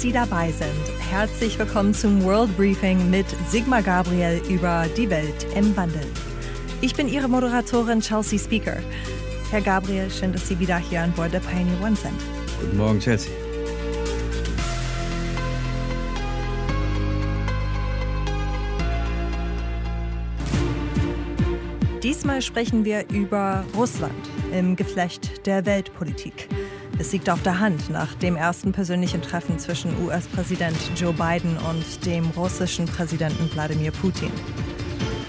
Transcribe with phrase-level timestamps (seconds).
[0.00, 1.10] dass Sie dabei sind.
[1.10, 6.00] Herzlich willkommen zum World Briefing mit Sigmar Gabriel über die Welt im Wandel.
[6.80, 8.78] Ich bin Ihre Moderatorin Chelsea Speaker.
[9.50, 12.14] Herr Gabriel, schön, dass Sie wieder hier an Bord der Pioneer One sind.
[12.62, 13.30] Guten Morgen, Chelsea.
[22.02, 24.14] Diesmal sprechen wir über Russland
[24.50, 26.48] im Geflecht der Weltpolitik.
[27.00, 32.04] Es liegt auf der Hand nach dem ersten persönlichen Treffen zwischen US-Präsident Joe Biden und
[32.04, 34.30] dem russischen Präsidenten Wladimir Putin.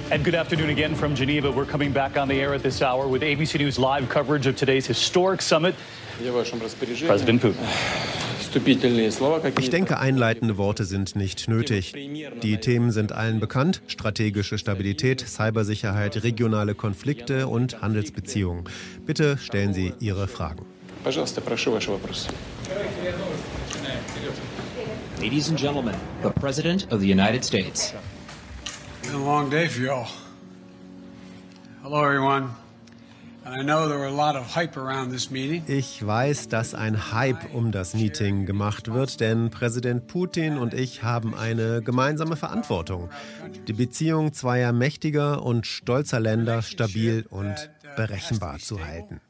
[0.09, 1.47] And good afternoon again from Geneva.
[1.47, 4.57] We're coming back on the air at this hour with ABC News live coverage of
[4.57, 5.73] today's historic summit.
[7.07, 7.55] President Putin.
[9.59, 11.93] Ich denke, einleitende Worte sind nicht nötig.
[12.43, 13.81] Die Themen sind allen bekannt.
[13.87, 18.65] Strategische Stabilität, Cybersicherheit, regionale Konflikte und Handelsbeziehungen.
[19.05, 20.65] Bitte stellen Sie Ihre Fragen.
[25.19, 27.93] Ladies and gentlemen, the President of the United States.
[29.03, 30.07] Been a long day for y'all.
[31.83, 32.49] Hello, everyone.
[35.67, 41.01] Ich weiß, dass ein Hype um das Meeting gemacht wird, denn Präsident Putin und ich
[41.01, 43.09] haben eine gemeinsame Verantwortung,
[43.67, 49.21] die Beziehung zweier mächtiger und stolzer Länder stabil und berechenbar zu halten.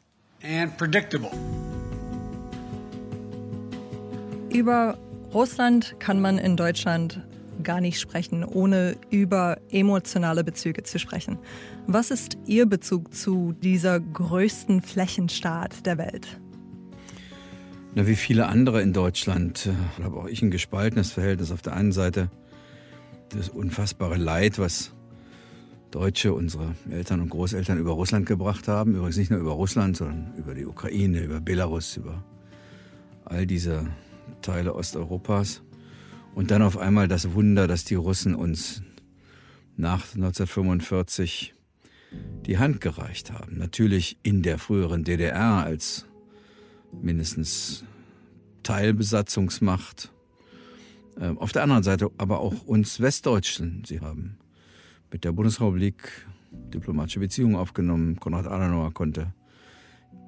[4.49, 4.97] Über
[5.33, 7.21] Russland kann man in Deutschland
[7.63, 11.37] gar nicht sprechen, ohne über emotionale Bezüge zu sprechen.
[11.87, 16.39] Was ist Ihr Bezug zu dieser größten Flächenstaat der Welt?
[17.93, 21.51] Na, wie viele andere in Deutschland äh, habe auch ich ein gespaltenes Verhältnis.
[21.51, 22.29] Auf der einen Seite
[23.29, 24.93] das unfassbare Leid, was
[25.91, 28.95] Deutsche, unsere Eltern und Großeltern über Russland gebracht haben.
[28.95, 32.23] Übrigens nicht nur über Russland, sondern über die Ukraine, über Belarus, über
[33.25, 33.87] all diese
[34.41, 35.61] Teile Osteuropas.
[36.33, 38.81] Und dann auf einmal das Wunder, dass die Russen uns
[39.75, 41.53] nach 1945
[42.45, 43.57] die Hand gereicht haben.
[43.57, 46.05] Natürlich in der früheren DDR als
[47.01, 47.83] mindestens
[48.63, 50.11] Teilbesatzungsmacht.
[51.19, 53.83] Ähm, auf der anderen Seite aber auch uns Westdeutschen.
[53.85, 54.37] Sie haben
[55.11, 58.19] mit der Bundesrepublik diplomatische Beziehungen aufgenommen.
[58.19, 59.33] Konrad Adenauer konnte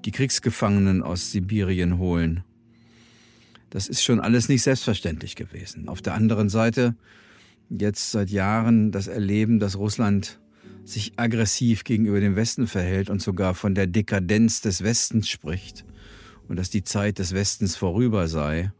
[0.05, 2.43] die Kriegsgefangenen aus Sibirien holen.
[3.69, 5.87] Das ist schon alles nicht selbstverständlich gewesen.
[5.89, 6.95] Auf der anderen Seite
[7.69, 10.39] jetzt seit Jahren das Erleben, dass Russland
[10.83, 15.85] sich aggressiv gegenüber dem Westen verhält und sogar von der Dekadenz des Westens spricht
[16.47, 18.71] und dass die Zeit des Westens vorüber sei,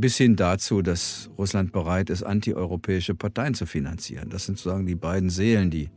[0.00, 4.30] bis hin dazu, dass Russland bereit ist, antieuropäische Parteien zu finanzieren.
[4.30, 5.90] Das sind sozusagen die beiden Seelen, die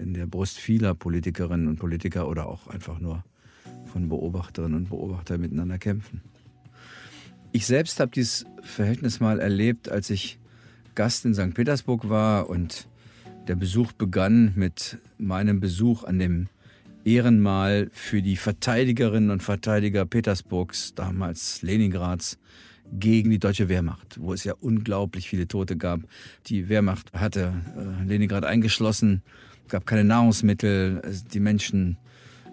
[0.00, 3.24] in der Brust vieler Politikerinnen und Politiker oder auch einfach nur
[3.86, 6.20] von Beobachterinnen und Beobachtern miteinander kämpfen.
[7.52, 10.38] Ich selbst habe dieses Verhältnis mal erlebt, als ich
[10.94, 11.54] Gast in St.
[11.54, 12.88] Petersburg war und
[13.48, 16.48] der Besuch begann mit meinem Besuch an dem
[17.04, 22.38] Ehrenmal für die Verteidigerinnen und Verteidiger Petersburgs, damals Leningrads,
[22.92, 26.00] gegen die deutsche Wehrmacht, wo es ja unglaublich viele Tote gab.
[26.46, 29.22] Die Wehrmacht hatte äh, Leningrad eingeschlossen,
[29.68, 31.02] gab keine Nahrungsmittel,
[31.32, 31.96] die Menschen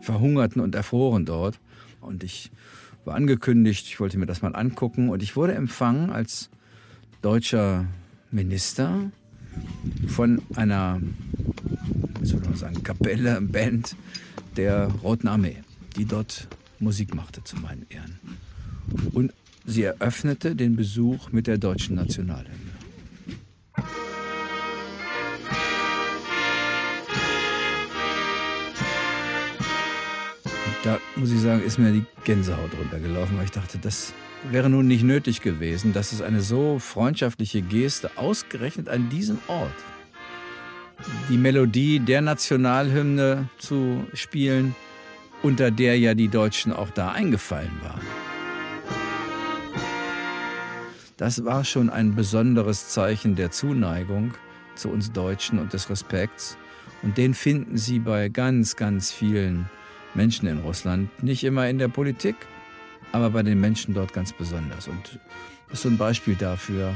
[0.01, 1.59] verhungerten und erfroren dort.
[1.99, 2.51] Und ich
[3.05, 6.49] war angekündigt, ich wollte mir das mal angucken und ich wurde empfangen als
[7.21, 7.85] deutscher
[8.31, 9.11] Minister
[10.07, 11.01] von einer,
[12.19, 13.95] wie soll man sagen, Kapelle, Band
[14.55, 15.57] der Roten Armee,
[15.97, 16.47] die dort
[16.79, 18.19] Musik machte zu meinen Ehren.
[19.13, 19.33] Und
[19.65, 22.71] sie eröffnete den Besuch mit der deutschen Nationalhymne.
[30.83, 34.13] da muss ich sagen, ist mir die Gänsehaut runtergelaufen, weil ich dachte, das
[34.49, 39.75] wäre nun nicht nötig gewesen, dass es eine so freundschaftliche Geste ausgerechnet an diesem Ort
[41.29, 44.75] die Melodie der Nationalhymne zu spielen,
[45.41, 48.30] unter der ja die Deutschen auch da eingefallen waren.
[51.21, 54.33] Das war schon ein besonderes Zeichen der Zuneigung
[54.73, 56.57] zu uns Deutschen und des Respekts.
[57.03, 59.69] Und den finden Sie bei ganz, ganz vielen
[60.15, 61.11] Menschen in Russland.
[61.21, 62.35] Nicht immer in der Politik,
[63.11, 64.87] aber bei den Menschen dort ganz besonders.
[64.87, 65.19] Und
[65.67, 66.95] das ist so ein Beispiel dafür,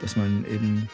[0.00, 0.88] dass man eben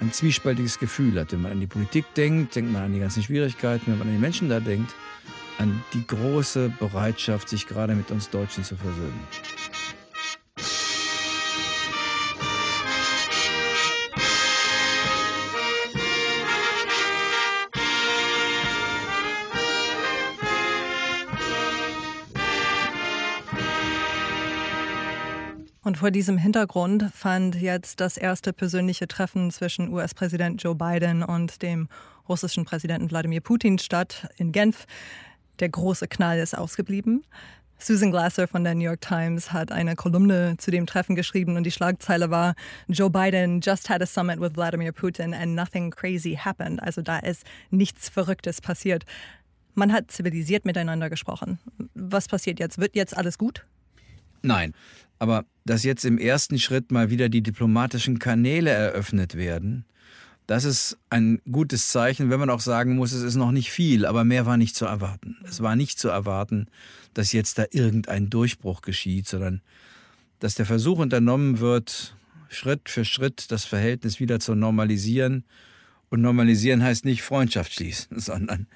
[0.00, 1.32] ein zwiespältiges Gefühl hat.
[1.32, 3.90] Wenn man an die Politik denkt, denkt man an die ganzen Schwierigkeiten.
[3.90, 4.94] Wenn man an die Menschen da denkt,
[5.58, 9.26] an die große Bereitschaft, sich gerade mit uns Deutschen zu versöhnen.
[25.82, 31.62] Und vor diesem Hintergrund fand jetzt das erste persönliche Treffen zwischen US-Präsident Joe Biden und
[31.62, 31.88] dem
[32.28, 34.86] russischen Präsidenten Wladimir Putin statt in Genf.
[35.58, 37.24] Der große Knall ist ausgeblieben.
[37.78, 41.64] Susan Glasser von der New York Times hat eine Kolumne zu dem Treffen geschrieben und
[41.64, 42.54] die Schlagzeile war
[42.88, 46.82] Joe Biden just had a summit with Vladimir Putin and nothing crazy happened.
[46.82, 49.06] Also da ist nichts Verrücktes passiert.
[49.74, 51.58] Man hat zivilisiert miteinander gesprochen.
[51.94, 52.76] Was passiert jetzt?
[52.76, 53.64] Wird jetzt alles gut?
[54.42, 54.74] Nein,
[55.20, 59.84] aber dass jetzt im ersten Schritt mal wieder die diplomatischen Kanäle eröffnet werden,
[60.46, 64.04] das ist ein gutes Zeichen, wenn man auch sagen muss, es ist noch nicht viel,
[64.06, 65.36] aber mehr war nicht zu erwarten.
[65.44, 66.66] Es war nicht zu erwarten,
[67.14, 69.60] dass jetzt da irgendein Durchbruch geschieht, sondern
[70.40, 72.16] dass der Versuch unternommen wird,
[72.48, 75.44] Schritt für Schritt das Verhältnis wieder zu normalisieren.
[76.08, 78.66] Und normalisieren heißt nicht Freundschaft schließen, sondern,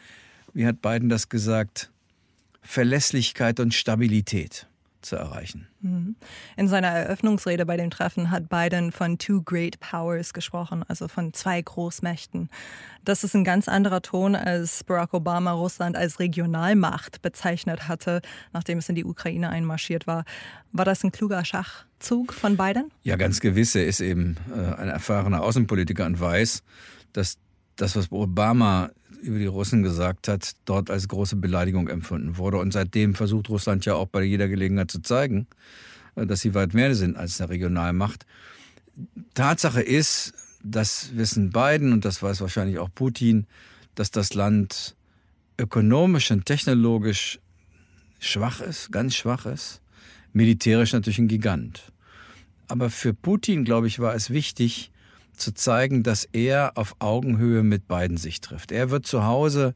[0.53, 1.91] wie hat Biden das gesagt,
[2.61, 4.69] Verlässlichkeit und Stabilität
[5.05, 5.69] zu erreichen.
[5.81, 6.17] Mhm.
[6.57, 11.33] In seiner Eröffnungsrede bei dem Treffen hat Biden von Two Great Powers gesprochen, also von
[11.33, 12.49] zwei Großmächten.
[13.05, 18.23] Das ist ein ganz anderer Ton, als Barack Obama Russland als Regionalmacht bezeichnet hatte,
[18.53, 20.25] nachdem es in die Ukraine einmarschiert war.
[20.73, 22.91] War das ein kluger Schachzug von Biden?
[23.03, 23.75] Ja, ganz gewiss.
[23.75, 26.63] Er ist eben äh, ein erfahrener Außenpolitiker und weiß,
[27.13, 27.39] dass
[27.77, 28.91] das, was Obama
[29.23, 32.59] über die Russen gesagt hat, dort als große Beleidigung empfunden wurde.
[32.59, 35.47] Und seitdem versucht Russland ja auch bei jeder Gelegenheit zu zeigen,
[36.17, 38.27] äh, dass sie weit mehr sind als eine Regionalmacht.
[39.35, 43.47] Tatsache ist, das wissen Biden und das weiß wahrscheinlich auch Putin,
[43.95, 44.97] dass das Land
[45.59, 47.39] ökonomisch und technologisch
[48.19, 49.81] schwach ist, ganz schwach ist,
[50.33, 51.93] militärisch natürlich ein Gigant.
[52.67, 54.91] Aber für Putin, glaube ich, war es wichtig,
[55.37, 58.73] zu zeigen, dass er auf Augenhöhe mit beiden sich trifft.
[58.73, 59.75] Er wird zu Hause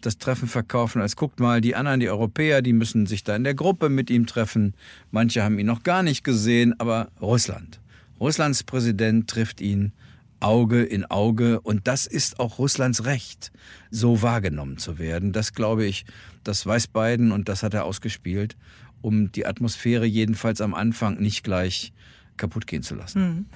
[0.00, 3.44] das Treffen verkaufen, als guckt mal, die anderen, die Europäer, die müssen sich da in
[3.44, 4.74] der Gruppe mit ihm treffen.
[5.10, 7.80] Manche haben ihn noch gar nicht gesehen, aber Russland.
[8.20, 9.92] Russlands Präsident trifft ihn
[10.40, 13.50] Auge in Auge und das ist auch Russlands Recht,
[13.90, 15.32] so wahrgenommen zu werden.
[15.32, 16.04] Das glaube ich,
[16.44, 18.56] das weiß Biden und das hat er ausgespielt,
[19.00, 21.92] um die Atmosphäre jedenfalls am Anfang nicht gleich
[22.36, 23.20] kaputt gehen zu lassen.
[23.20, 23.46] Mhm.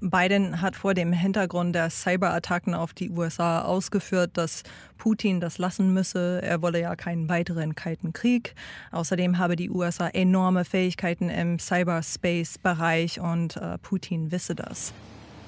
[0.00, 4.62] Biden hat vor dem Hintergrund der Cyberattacken auf die USA ausgeführt, dass
[4.98, 6.40] Putin das lassen müsse.
[6.42, 8.54] Er wolle ja keinen weiteren Kalten Krieg.
[8.92, 14.92] Außerdem habe die USA enorme Fähigkeiten im Cyberspace-Bereich und äh, Putin wisse das.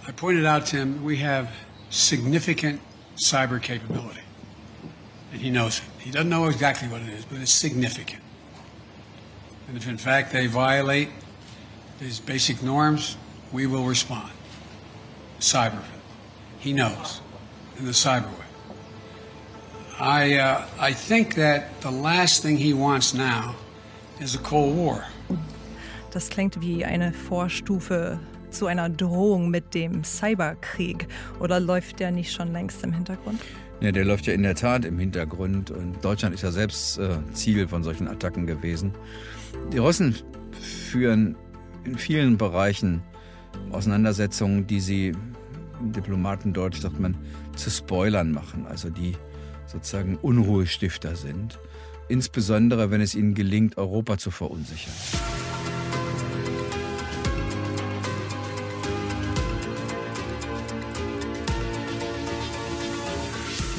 [0.08, 1.48] I pointed out, Tim, we have
[1.90, 2.80] significant
[3.16, 4.22] cyber capability.
[5.32, 5.84] And he knows it.
[5.98, 8.22] He doesn't know exactly what it is, but it's significant.
[9.68, 11.10] And if in fact they violate
[12.00, 13.18] these basic norms,
[13.52, 14.37] we will respond.
[15.40, 15.82] Cyber.
[16.58, 17.20] He knows
[17.78, 18.46] in the cyber way.
[20.00, 23.54] I, uh, I think that the last thing he wants now
[24.20, 25.04] is a Cold War.
[26.12, 28.18] Das klingt wie eine Vorstufe
[28.50, 31.06] zu einer Drohung mit dem Cyberkrieg.
[31.40, 33.40] Oder läuft der nicht schon längst im Hintergrund?
[33.80, 35.70] Ja, der läuft ja in der Tat im Hintergrund.
[35.70, 38.92] Und Deutschland ist ja selbst äh, Ziel von solchen Attacken gewesen.
[39.72, 40.16] Die Russen
[40.90, 41.36] führen
[41.84, 43.02] in vielen Bereichen
[43.70, 45.12] Auseinandersetzungen, die sie
[45.80, 47.16] Diplomatendeutsch sagt man,
[47.54, 49.14] zu Spoilern machen, also die
[49.66, 51.58] sozusagen Unruhestifter sind,
[52.08, 54.94] insbesondere wenn es ihnen gelingt, Europa zu verunsichern.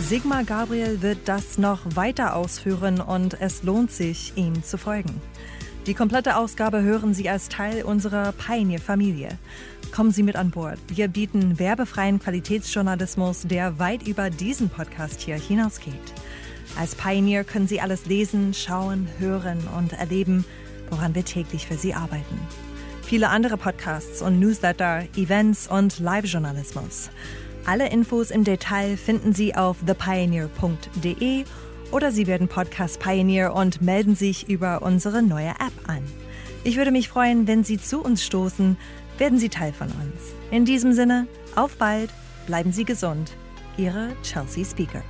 [0.09, 5.21] Sigmar Gabriel wird das noch weiter ausführen und es lohnt sich, ihm zu folgen.
[5.87, 9.29] Die komplette Ausgabe hören Sie als Teil unserer Pioneer-Familie.
[9.91, 10.77] Kommen Sie mit an Bord.
[10.87, 15.93] Wir bieten werbefreien Qualitätsjournalismus, der weit über diesen Podcast hier hinausgeht.
[16.77, 20.45] Als Pioneer können Sie alles lesen, schauen, hören und erleben,
[20.89, 22.39] woran wir täglich für Sie arbeiten.
[23.01, 27.09] Viele andere Podcasts und Newsletter, Events und Live-Journalismus.
[27.65, 31.45] Alle Infos im Detail finden Sie auf thepioneer.de
[31.91, 36.03] oder Sie werden Podcast Pioneer und melden sich über unsere neue App an.
[36.63, 38.77] Ich würde mich freuen, wenn Sie zu uns stoßen,
[39.17, 40.33] werden Sie Teil von uns.
[40.51, 42.11] In diesem Sinne, auf bald,
[42.47, 43.35] bleiben Sie gesund.
[43.77, 45.03] Ihre Chelsea Speaker.